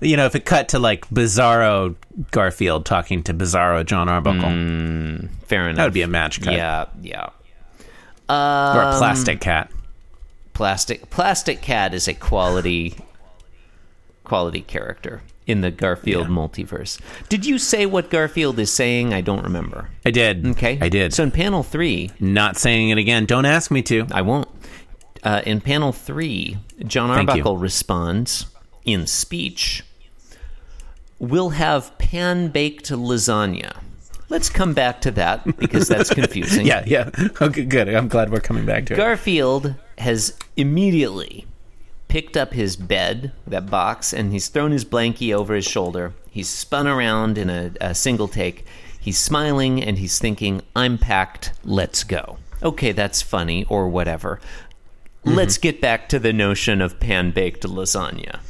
you 0.00 0.16
know, 0.16 0.26
if 0.26 0.34
it 0.34 0.44
cut 0.44 0.70
to 0.70 0.80
like 0.80 1.08
Bizarro 1.08 1.94
Garfield 2.32 2.84
talking 2.84 3.22
to 3.22 3.32
Bizarro 3.34 3.86
John 3.86 4.08
Arbuckle, 4.08 5.28
Fair 5.46 5.68
enough. 5.68 5.76
that 5.76 5.84
would 5.84 5.94
be 5.94 6.02
a 6.02 6.08
match 6.08 6.42
cut. 6.42 6.52
Yeah, 6.52 6.86
yeah. 7.00 7.26
or 8.28 8.82
a 8.82 8.98
plastic 8.98 9.40
cat. 9.40 9.70
Plastic 10.58 11.08
Plastic 11.08 11.62
Cat 11.62 11.94
is 11.94 12.08
a 12.08 12.14
quality 12.14 12.96
quality 14.24 14.60
character 14.60 15.22
in 15.46 15.60
the 15.60 15.70
Garfield 15.70 16.26
multiverse. 16.26 17.00
Did 17.28 17.46
you 17.46 17.58
say 17.58 17.86
what 17.86 18.10
Garfield 18.10 18.58
is 18.58 18.72
saying? 18.72 19.14
I 19.14 19.20
don't 19.20 19.44
remember. 19.44 19.88
I 20.04 20.10
did. 20.10 20.44
Okay. 20.44 20.76
I 20.80 20.88
did. 20.88 21.14
So 21.14 21.22
in 21.22 21.30
panel 21.30 21.62
3, 21.62 22.10
Not 22.18 22.56
saying 22.56 22.90
it 22.90 22.98
again. 22.98 23.24
Don't 23.24 23.44
ask 23.46 23.70
me 23.70 23.82
to. 23.82 24.08
I 24.10 24.22
won't. 24.22 24.48
Uh, 25.22 25.42
in 25.46 25.60
panel 25.60 25.92
3, 25.92 26.58
John 26.86 27.10
Arbuckle 27.10 27.56
responds 27.56 28.46
in 28.84 29.06
speech, 29.06 29.84
"We'll 31.20 31.50
have 31.50 31.96
pan-baked 31.98 32.90
lasagna." 32.90 33.76
Let's 34.28 34.50
come 34.50 34.74
back 34.74 35.02
to 35.02 35.12
that 35.12 35.56
because 35.56 35.86
that's 35.86 36.10
confusing. 36.20 36.66
Yeah, 36.66 36.82
yeah. 36.84 37.10
Okay, 37.40 37.64
good. 37.64 37.88
I'm 37.88 38.08
glad 38.08 38.30
we're 38.32 38.40
coming 38.40 38.66
back 38.66 38.86
to 38.86 38.94
it. 38.94 38.96
Garfield 38.96 39.76
has 39.98 40.36
immediately 40.56 41.46
picked 42.08 42.36
up 42.36 42.52
his 42.54 42.76
bed, 42.76 43.32
that 43.46 43.68
box, 43.70 44.12
and 44.14 44.32
he's 44.32 44.48
thrown 44.48 44.70
his 44.70 44.84
blankie 44.84 45.34
over 45.34 45.54
his 45.54 45.66
shoulder. 45.66 46.14
He's 46.30 46.48
spun 46.48 46.86
around 46.86 47.36
in 47.36 47.50
a, 47.50 47.72
a 47.80 47.94
single 47.94 48.28
take. 48.28 48.64
He's 49.00 49.18
smiling 49.18 49.82
and 49.82 49.98
he's 49.98 50.18
thinking, 50.18 50.62
I'm 50.74 50.98
packed, 50.98 51.52
let's 51.64 52.04
go. 52.04 52.38
Okay, 52.62 52.92
that's 52.92 53.22
funny, 53.22 53.64
or 53.68 53.88
whatever. 53.88 54.40
Mm-hmm. 55.24 55.36
Let's 55.36 55.58
get 55.58 55.80
back 55.80 56.08
to 56.10 56.18
the 56.18 56.32
notion 56.32 56.80
of 56.80 56.98
pan 56.98 57.30
baked 57.30 57.62
lasagna. 57.64 58.40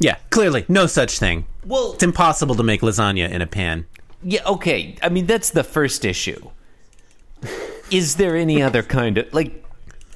Yeah, 0.00 0.16
clearly, 0.30 0.64
no 0.68 0.86
such 0.86 1.18
thing. 1.18 1.46
Well, 1.64 1.92
It's 1.94 2.02
impossible 2.02 2.54
to 2.56 2.62
make 2.62 2.80
lasagna 2.82 3.30
in 3.30 3.42
a 3.42 3.46
pan. 3.46 3.86
yeah, 4.22 4.44
okay. 4.46 4.96
I 5.02 5.08
mean, 5.08 5.26
that's 5.26 5.50
the 5.50 5.64
first 5.64 6.04
issue. 6.04 6.50
Is 7.90 8.16
there 8.16 8.36
any 8.36 8.60
other 8.62 8.82
kind 8.82 9.18
of. 9.18 9.32
Like, 9.32 9.64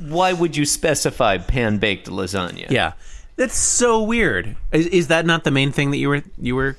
why 0.01 0.33
would 0.33 0.57
you 0.57 0.65
specify 0.65 1.39
pan 1.39 1.79
baked 1.79 2.09
lasagna? 2.09 2.71
Yeah, 2.71 2.93
that's 3.37 3.57
so 3.57 4.03
weird. 4.03 4.57
Is, 4.73 4.87
is 4.87 5.09
that 5.09 5.27
not 5.27 5.45
the 5.45 5.51
main 5.51 5.73
thing 5.73 5.91
that 5.91 5.99
you 5.99 6.09
were 6.09 6.23
you 6.41 6.55
were? 6.55 6.77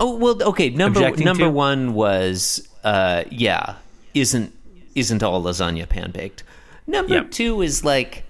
Oh 0.00 0.16
well, 0.16 0.42
okay. 0.42 0.70
Number 0.70 1.00
number 1.16 1.44
to? 1.44 1.50
one 1.50 1.94
was 1.94 2.68
uh, 2.84 3.24
yeah, 3.30 3.76
isn't 4.14 4.52
isn't 4.94 5.22
all 5.22 5.42
lasagna 5.42 5.88
pan 5.88 6.10
baked. 6.10 6.42
Number 6.86 7.14
Yep. 7.14 7.30
two 7.32 7.62
is 7.62 7.84
like, 7.84 8.24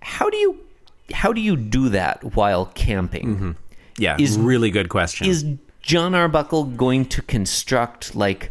how 0.00 0.30
do 0.30 0.36
you 0.36 0.60
how 1.12 1.32
do 1.32 1.40
you 1.40 1.56
do 1.56 1.88
that 1.90 2.36
while 2.36 2.66
camping? 2.66 3.56
Yeah, 3.98 4.16
Is- 4.18 4.38
really 4.38 4.70
good 4.70 4.88
question. 4.88 5.26
Is 5.26 5.44
John 5.82 6.14
Arbuckle 6.14 6.64
going 6.64 7.06
to 7.06 7.22
construct 7.22 8.14
like 8.14 8.50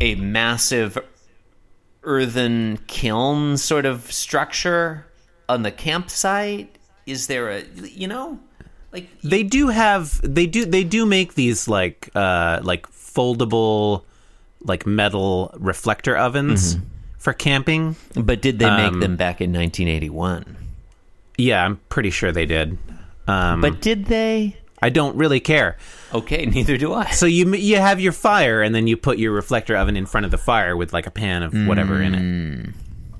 a 0.00 0.14
massive 0.16 0.98
earthen 2.08 2.78
kiln 2.86 3.56
sort 3.58 3.84
of 3.84 4.10
structure 4.10 5.06
on 5.48 5.62
the 5.62 5.70
campsite? 5.70 6.74
Is 7.06 7.26
there 7.26 7.48
a 7.50 7.62
you 7.84 8.08
know 8.08 8.38
like 8.92 9.08
they 9.22 9.42
do 9.42 9.68
have 9.68 10.20
they 10.24 10.46
do 10.46 10.64
they 10.64 10.84
do 10.84 11.04
make 11.06 11.34
these 11.34 11.68
like 11.68 12.08
uh 12.14 12.60
like 12.62 12.86
foldable 12.90 14.04
like 14.60 14.86
metal 14.86 15.50
reflector 15.58 16.16
ovens 16.16 16.78
for 17.18 17.32
camping. 17.32 17.96
but 18.16 18.40
did 18.42 18.58
they 18.58 18.70
make 18.70 18.92
Um, 18.92 19.00
them 19.00 19.16
back 19.16 19.40
in 19.40 19.52
1981? 19.52 20.56
Yeah, 21.36 21.64
I'm 21.64 21.76
pretty 21.88 22.10
sure 22.10 22.32
they 22.32 22.46
did. 22.46 22.78
Um, 23.26 23.60
But 23.60 23.80
did 23.80 24.06
they? 24.06 24.56
I 24.80 24.90
don't 24.90 25.16
really 25.16 25.40
care. 25.40 25.76
Okay, 26.14 26.46
neither 26.54 26.76
do 26.76 26.92
I. 26.94 27.10
So 27.10 27.26
you 27.26 27.52
you 27.54 27.76
have 27.76 28.00
your 28.00 28.12
fire, 28.12 28.62
and 28.62 28.74
then 28.74 28.86
you 28.86 28.96
put 28.96 29.18
your 29.18 29.32
reflector 29.32 29.76
oven 29.76 29.96
in 29.96 30.06
front 30.06 30.24
of 30.24 30.30
the 30.30 30.38
fire 30.38 30.76
with 30.76 30.92
like 30.92 31.06
a 31.06 31.10
pan 31.10 31.42
of 31.42 31.52
whatever 31.66 32.00
in 32.00 32.14
it, 32.14 32.74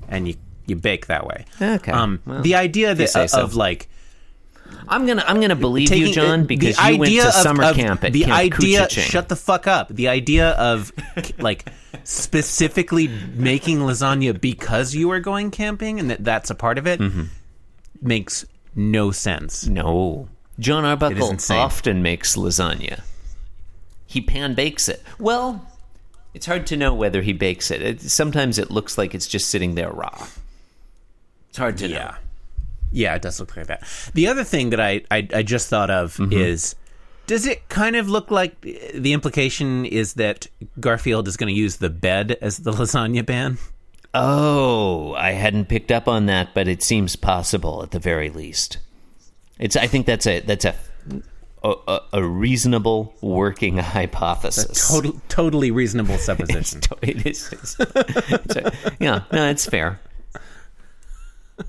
and 0.07 0.27
you 0.27 0.35
you 0.67 0.75
bake 0.75 1.07
that 1.07 1.25
way. 1.25 1.45
Okay, 1.61 1.91
Um, 1.91 2.21
well, 2.25 2.41
the 2.41 2.55
idea 2.55 2.93
that, 2.95 3.09
say 3.09 3.27
so. 3.27 3.41
of 3.41 3.55
like 3.55 3.89
I'm 4.87 5.05
gonna 5.07 5.23
I'm 5.27 5.41
gonna 5.41 5.55
believe 5.55 5.89
you, 5.91 5.97
taking 6.07 6.13
John, 6.13 6.41
the 6.41 6.45
because 6.47 6.77
idea 6.79 6.93
you 6.93 6.99
went 6.99 7.11
to 7.21 7.27
of- 7.27 7.33
summer 7.33 7.63
of- 7.63 7.75
camp 7.75 8.03
at 8.03 8.13
the 8.13 8.23
Camp 8.23 8.33
idea. 8.39 8.85
Couchiching. 8.87 9.01
Shut 9.09 9.27
the 9.29 9.35
fuck 9.35 9.65
up. 9.67 9.89
The 9.89 10.07
idea 10.07 10.51
of 10.51 10.91
like 11.39 11.65
specifically 12.03 13.07
making 13.35 13.79
lasagna 13.79 14.39
because 14.39 14.93
you 14.95 15.11
are 15.11 15.19
going 15.19 15.51
camping 15.51 15.99
and 15.99 16.09
that 16.11 16.23
that's 16.23 16.49
a 16.49 16.55
part 16.55 16.77
of 16.77 16.85
it 16.87 16.99
Mm-hmm. 16.99 17.23
makes 18.01 18.45
no 18.75 19.11
sense. 19.11 19.65
No, 19.67 20.29
John 20.59 20.85
Arbuckle 20.85 21.37
often 21.51 22.03
makes 22.03 22.35
lasagna. 22.35 23.01
He 24.05 24.21
pan 24.21 24.55
bakes 24.55 24.89
it. 24.89 25.01
Well, 25.17 25.65
it's 26.33 26.45
hard 26.45 26.67
to 26.67 26.77
know 26.77 26.93
whether 26.93 27.21
he 27.21 27.33
bakes 27.33 27.71
it. 27.71 27.81
it. 27.81 28.01
Sometimes 28.01 28.57
it 28.59 28.69
looks 28.69 28.97
like 28.97 29.15
it's 29.15 29.27
just 29.27 29.49
sitting 29.49 29.75
there 29.75 29.91
raw. 29.91 30.27
It's 31.49 31.57
hard 31.57 31.77
to 31.77 31.87
know. 31.87 31.93
Yeah. 31.95 32.15
Yeah, 32.91 33.15
it 33.15 33.21
does 33.21 33.39
look 33.39 33.55
like 33.55 33.67
that. 33.67 33.83
The 34.15 34.27
other 34.27 34.43
thing 34.43 34.71
that 34.71 34.79
I, 34.79 35.03
I, 35.11 35.27
I 35.33 35.43
just 35.43 35.69
thought 35.69 35.89
of 35.91 36.15
Mm-hmm. 36.17 36.33
is 36.33 36.75
does 37.27 37.45
it 37.45 37.69
kind 37.69 37.95
of 37.95 38.09
look 38.09 38.31
like 38.31 38.59
the 38.61 39.13
implication 39.13 39.85
is 39.85 40.15
that 40.15 40.47
Garfield 40.79 41.27
is 41.27 41.37
going 41.37 41.53
to 41.53 41.59
use 41.59 41.77
the 41.77 41.89
bed 41.91 42.35
as 42.41 42.57
the 42.57 42.71
lasagna 42.79 43.25
pan? 43.25 43.59
Oh, 44.15 45.13
I 45.13 45.33
hadn't 45.33 45.69
picked 45.69 45.91
up 45.91 46.07
on 46.07 46.25
that, 46.25 46.55
but 46.55 46.67
it 46.67 46.81
seems 46.81 47.15
possible 47.15 47.83
at 47.83 47.91
the 47.91 47.99
very 47.99 48.31
least. 48.31 48.79
It's. 49.59 49.75
I 49.75 49.87
think 49.87 50.05
that's 50.05 50.25
a 50.25 50.39
that's 50.39 50.65
a 50.65 50.73
a, 51.63 51.73
a- 51.87 52.01
a 52.13 52.23
reasonable 52.23 53.13
working 53.21 53.77
hypothesis. 53.95 54.89
Total, 54.89 55.19
totally 55.27 55.71
reasonable 55.71 56.17
supposition. 56.29 56.81
To- 56.81 56.97
It 57.01 57.25
is. 57.27 57.51
It's, 57.51 57.75
it's 57.79 58.55
a- 58.55 58.71
yeah, 58.99 59.23
no, 59.31 59.49
it's 59.49 59.65
fair. 59.65 59.99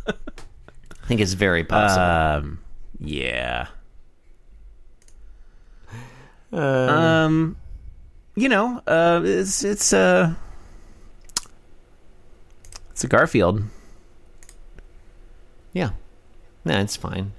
I 0.06 1.06
think 1.06 1.20
it's 1.20 1.32
very 1.32 1.64
possible. 1.64 2.04
Um, 2.48 2.58
yeah. 3.00 3.66
um, 6.52 7.56
you 8.36 8.48
know, 8.48 8.80
uh, 8.86 9.20
it's 9.24 9.64
it's 9.64 9.92
uh, 9.92 10.34
it's 12.90 13.02
a 13.04 13.08
Garfield. 13.08 13.62
yeah, 15.72 15.90
no, 16.64 16.78
it's 16.80 16.96
fine. 16.96 17.32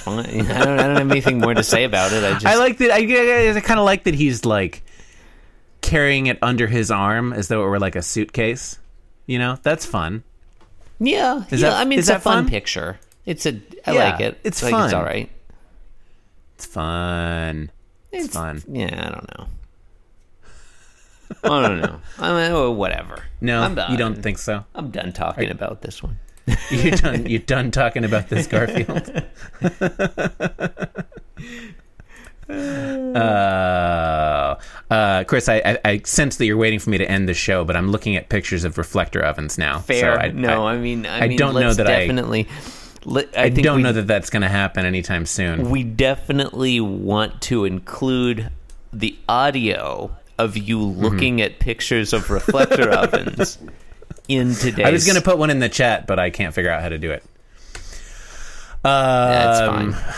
It's 0.00 0.04
fine. 0.04 0.50
I 0.50 0.64
don't. 0.64 0.78
I 0.78 0.86
don't 0.86 0.96
have 0.96 1.10
anything 1.10 1.38
more 1.38 1.54
to 1.54 1.62
say 1.62 1.84
about 1.84 2.12
it. 2.12 2.24
I 2.24 2.32
just. 2.34 2.46
I 2.46 2.56
like 2.56 2.78
that. 2.78 2.90
I, 2.90 3.56
I 3.56 3.60
kind 3.60 3.78
of 3.80 3.84
like 3.86 4.04
that 4.04 4.14
he's 4.14 4.44
like 4.44 4.82
carrying 5.80 6.26
it 6.26 6.38
under 6.42 6.66
his 6.66 6.90
arm 6.90 7.32
as 7.32 7.48
though 7.48 7.64
it 7.64 7.68
were 7.68 7.78
like 7.80 7.96
a 7.96 8.02
suitcase. 8.02 8.78
You 9.26 9.38
know, 9.38 9.58
that's 9.62 9.86
fun. 9.86 10.24
Yeah, 10.98 11.44
Is 11.50 11.60
yeah. 11.62 11.70
that- 11.70 11.80
I 11.80 11.84
mean, 11.84 11.98
it's 11.98 12.08
a 12.08 12.18
fun, 12.18 12.44
fun? 12.44 12.48
picture. 12.50 12.98
It's 13.26 13.46
a. 13.46 13.60
I 13.86 13.92
Yeah, 13.92 14.10
like 14.10 14.20
it. 14.20 14.40
it's 14.44 14.62
like 14.62 14.72
It's 14.72 14.92
fun. 14.92 14.94
all 14.94 15.04
right. 15.04 15.30
It's 16.56 16.66
fun. 16.66 17.70
It's, 18.12 18.34
fun. 18.34 18.62
Yeah, 18.68 18.86
I 19.06 19.10
don't 19.10 19.38
know. 19.38 19.46
I 21.44 21.68
don't 21.68 21.80
know. 21.80 22.00
I 22.18 22.28
mean, 22.32 22.52
oh, 22.52 22.70
whatever. 22.72 23.22
No, 23.40 23.62
I'm 23.62 23.74
done. 23.76 23.92
you 23.92 23.96
don't 23.96 24.20
think 24.22 24.38
so? 24.38 24.64
I'm 24.74 24.90
done 24.90 25.12
talking 25.12 25.50
about 25.50 25.80
this 25.82 26.02
one. 26.02 26.18
You're 26.70 26.96
done. 26.96 27.26
You're 27.26 27.38
done 27.40 27.70
talking 27.70 28.04
about 28.04 28.28
this 28.28 28.46
Garfield. 28.46 29.22
uh, 32.48 34.56
Uh, 34.90 35.22
Chris, 35.24 35.48
I, 35.48 35.62
I, 35.64 35.78
I 35.84 36.00
sense 36.04 36.36
that 36.38 36.46
you're 36.46 36.56
waiting 36.56 36.80
for 36.80 36.90
me 36.90 36.98
to 36.98 37.08
end 37.08 37.28
the 37.28 37.34
show, 37.34 37.64
but 37.64 37.76
I'm 37.76 37.92
looking 37.92 38.16
at 38.16 38.28
pictures 38.28 38.64
of 38.64 38.76
reflector 38.76 39.24
ovens 39.24 39.56
now. 39.56 39.78
Fair. 39.78 40.16
So 40.16 40.20
I, 40.20 40.28
no, 40.32 40.66
I, 40.66 40.78
mean, 40.78 41.06
I, 41.06 41.28
mean, 41.28 41.38
don't 41.38 41.54
know 41.54 41.72
that 41.72 41.86
I- 41.86 42.00
definitely. 42.00 42.48
I, 43.06 43.24
I 43.36 43.48
don't 43.50 43.76
we, 43.76 43.82
know 43.82 43.92
that 43.92 44.08
that's 44.08 44.30
going 44.30 44.42
to 44.42 44.48
happen 44.48 44.84
anytime 44.84 45.26
soon. 45.26 45.70
we 45.70 45.84
definitely 45.84 46.80
want 46.80 47.40
to 47.42 47.64
include 47.64 48.50
the 48.92 49.16
audio 49.28 50.10
of 50.38 50.56
you 50.56 50.78
Mm-hmm. 50.78 51.00
looking 51.02 51.40
at 51.40 51.60
pictures 51.60 52.12
of 52.12 52.30
reflector 52.30 52.90
ovens 52.90 53.58
in 54.30 54.54
today's. 54.54 54.86
I 54.86 54.90
was 54.90 55.04
going 55.04 55.16
to 55.16 55.22
put 55.22 55.38
one 55.38 55.50
in 55.50 55.58
the 55.58 55.68
chat, 55.68 56.06
but 56.06 56.18
I 56.18 56.30
can't 56.30 56.54
figure 56.54 56.70
out 56.70 56.82
how 56.82 56.88
to 56.88 56.98
do 56.98 57.10
it. 57.10 57.24
That's 58.82 59.60
Um, 59.60 59.92
fine. 59.92 60.14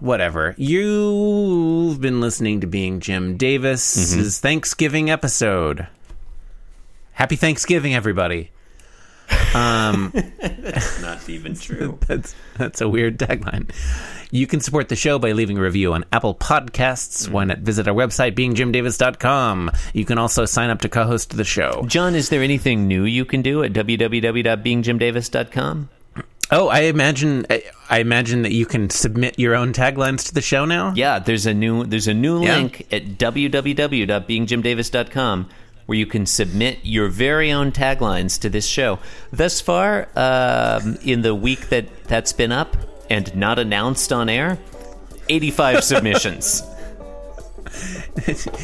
Whatever. 0.00 0.54
You've 0.58 2.00
been 2.00 2.20
listening 2.20 2.60
to 2.60 2.66
Being 2.66 3.00
Jim 3.00 3.36
Davis's 3.36 4.12
Mm-hmm. 4.14 4.28
Thanksgiving 4.46 5.10
episode. 5.10 5.86
Happy 7.12 7.36
Thanksgiving, 7.36 7.94
everybody. 7.94 8.50
Um, 9.56 10.12
that's 10.40 11.00
not 11.00 11.28
even 11.28 11.54
true. 11.56 11.98
That's 12.06 12.34
that's 12.56 12.80
a 12.80 12.88
weird 12.88 13.18
tagline. 13.18 13.70
You 14.30 14.46
can 14.46 14.60
support 14.60 14.88
the 14.88 14.94
show 14.96 15.18
by 15.18 15.32
leaving 15.32 15.56
a 15.56 15.60
review 15.62 15.92
on 15.94 16.04
Apple 16.12 16.34
Podcasts. 16.34 17.28
Mm. 17.28 17.30
Why 17.30 17.44
not 17.44 17.58
visit 17.60 17.86
our 17.88 17.94
website, 17.94 18.34
beingjimdavis.com. 18.34 19.70
You 19.94 20.04
can 20.04 20.18
also 20.18 20.44
sign 20.44 20.68
up 20.70 20.80
to 20.80 20.88
co-host 20.88 21.36
the 21.36 21.44
show. 21.44 21.84
John, 21.86 22.14
is 22.16 22.28
there 22.28 22.42
anything 22.42 22.86
new 22.88 23.04
you 23.04 23.24
can 23.24 23.40
do 23.42 23.62
at 23.62 23.72
www.beingjimdavis.com? 23.72 25.88
Oh, 26.52 26.68
I 26.68 26.80
imagine 26.82 27.44
I, 27.50 27.64
I 27.90 27.98
imagine 27.98 28.42
that 28.42 28.52
you 28.52 28.66
can 28.66 28.88
submit 28.90 29.36
your 29.38 29.54
own 29.56 29.72
taglines 29.72 30.26
to 30.28 30.34
the 30.34 30.42
show 30.42 30.64
now. 30.64 30.92
Yeah, 30.94 31.18
there's 31.18 31.44
a 31.46 31.54
new 31.54 31.84
there's 31.84 32.06
a 32.08 32.14
new 32.14 32.40
Yeah. 32.42 32.56
link 32.56 32.86
at 32.92 33.04
www.beingjimdavis.com 33.18 35.48
where 35.86 35.96
you 35.96 36.06
can 36.06 36.26
submit 36.26 36.80
your 36.82 37.08
very 37.08 37.50
own 37.52 37.72
taglines 37.72 38.40
to 38.40 38.48
this 38.48 38.66
show. 38.66 38.98
Thus 39.32 39.60
far, 39.60 40.08
um, 40.16 40.98
in 41.02 41.22
the 41.22 41.34
week 41.34 41.68
that 41.68 42.04
that's 42.04 42.32
been 42.32 42.52
up 42.52 42.76
and 43.08 43.34
not 43.36 43.58
announced 43.58 44.12
on 44.12 44.28
air, 44.28 44.58
85 45.28 45.84
submissions. 45.90 46.62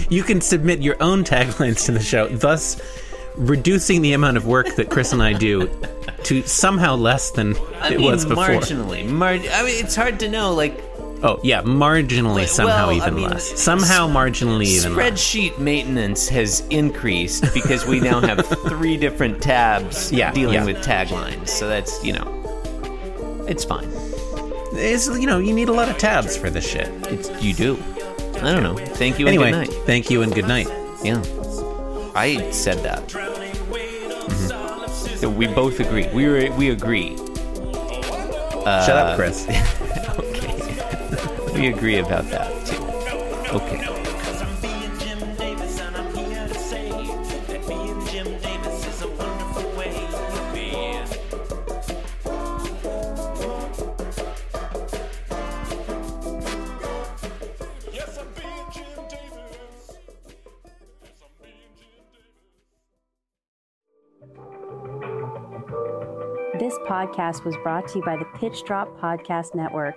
You 0.09 0.23
can 0.23 0.41
submit 0.41 0.81
your 0.81 1.01
own 1.03 1.25
taglines 1.25 1.87
to 1.87 1.93
the 1.93 2.01
show, 2.01 2.29
thus 2.29 2.81
reducing 3.37 4.03
the 4.03 4.13
amount 4.13 4.37
of 4.37 4.47
work 4.47 4.75
that 4.77 4.91
Chris 4.91 5.13
and 5.13 5.23
I 5.23 5.33
do 5.33 5.69
to 6.25 6.43
somehow 6.43 6.95
less 6.97 7.31
than 7.31 7.57
I 7.81 7.93
it 7.93 7.99
mean, 7.99 8.11
was 8.11 8.25
before. 8.25 8.45
marginally. 8.45 9.09
Mar- 9.09 9.31
I 9.31 9.63
mean, 9.65 9.85
it's 9.85 9.97
hard 9.97 10.21
to 10.21 10.29
know. 10.29 10.55
Like 10.55 10.81
Oh, 11.25 11.39
yeah, 11.45 11.63
marginally 11.63 12.35
Well, 12.35 12.47
somehow 12.49 12.89
I 12.91 12.95
even 12.95 13.15
mean, 13.15 13.31
less. 13.31 13.61
Somehow 13.61 14.09
marginally 14.09 14.65
even 14.65 14.97
less. 14.97 15.13
spreadsheet 15.13 15.57
maintenance 15.59 16.29
has 16.29 16.67
increased 16.69 17.45
because 17.55 17.87
we 17.87 18.01
now 18.01 18.21
have 18.21 18.45
three 18.69 18.97
different 18.97 19.41
tabs 19.41 20.11
Yeah, 20.13 20.33
dealing 20.33 20.55
yeah. 20.55 20.65
with 20.65 20.79
taglines. 20.79 21.49
So 21.49 21.69
that's 21.69 22.05
you 22.05 22.13
know, 22.15 23.45
it's 23.49 23.65
fine. 23.65 23.89
It's, 24.75 25.07
you 25.07 25.27
know, 25.27 25.39
you 25.39 25.53
need 25.53 25.69
a 25.69 25.73
lot 25.73 25.89
of 25.89 25.97
tabs 25.99 26.37
for 26.37 26.51
this 26.51 26.69
shit. 26.69 26.89
It's, 27.13 27.31
you 27.43 27.55
do. 27.55 27.79
I 28.37 28.53
don't 28.53 28.65
know. 28.65 28.77
Thank 28.77 29.19
you 29.21 29.29
Anyway, 29.29 29.53
and 29.53 29.67
good 29.69 29.75
night. 29.77 29.87
thank 29.87 30.11
you 30.11 30.23
and 30.23 30.35
good 30.35 30.49
night. 30.49 30.67
Yeah, 31.05 31.23
I 32.17 32.51
said 32.51 32.79
that. 32.79 33.07
Mm-hmm. 33.09 35.17
So 35.19 35.31
we 35.31 35.47
both 35.47 35.79
agree. 35.79 36.09
We 36.13 36.27
were, 36.27 36.51
we 36.57 36.71
agree. 36.71 37.17
Shut 38.65 38.91
up, 38.97 39.17
Chris. 39.17 39.47
We 41.55 41.67
agree 41.69 41.99
about 41.99 42.25
that 42.31 42.67
too. 42.67 42.83
Okay. 43.55 43.89
This 66.59 66.79
podcast 66.87 67.45
was 67.45 67.57
brought 67.63 67.89
to 67.89 67.99
you 67.99 68.05
by 68.05 68.17
the 68.17 68.25
Pitch 68.37 68.65
Drop 68.65 68.89
Podcast 68.99 69.55
Network. 69.55 69.97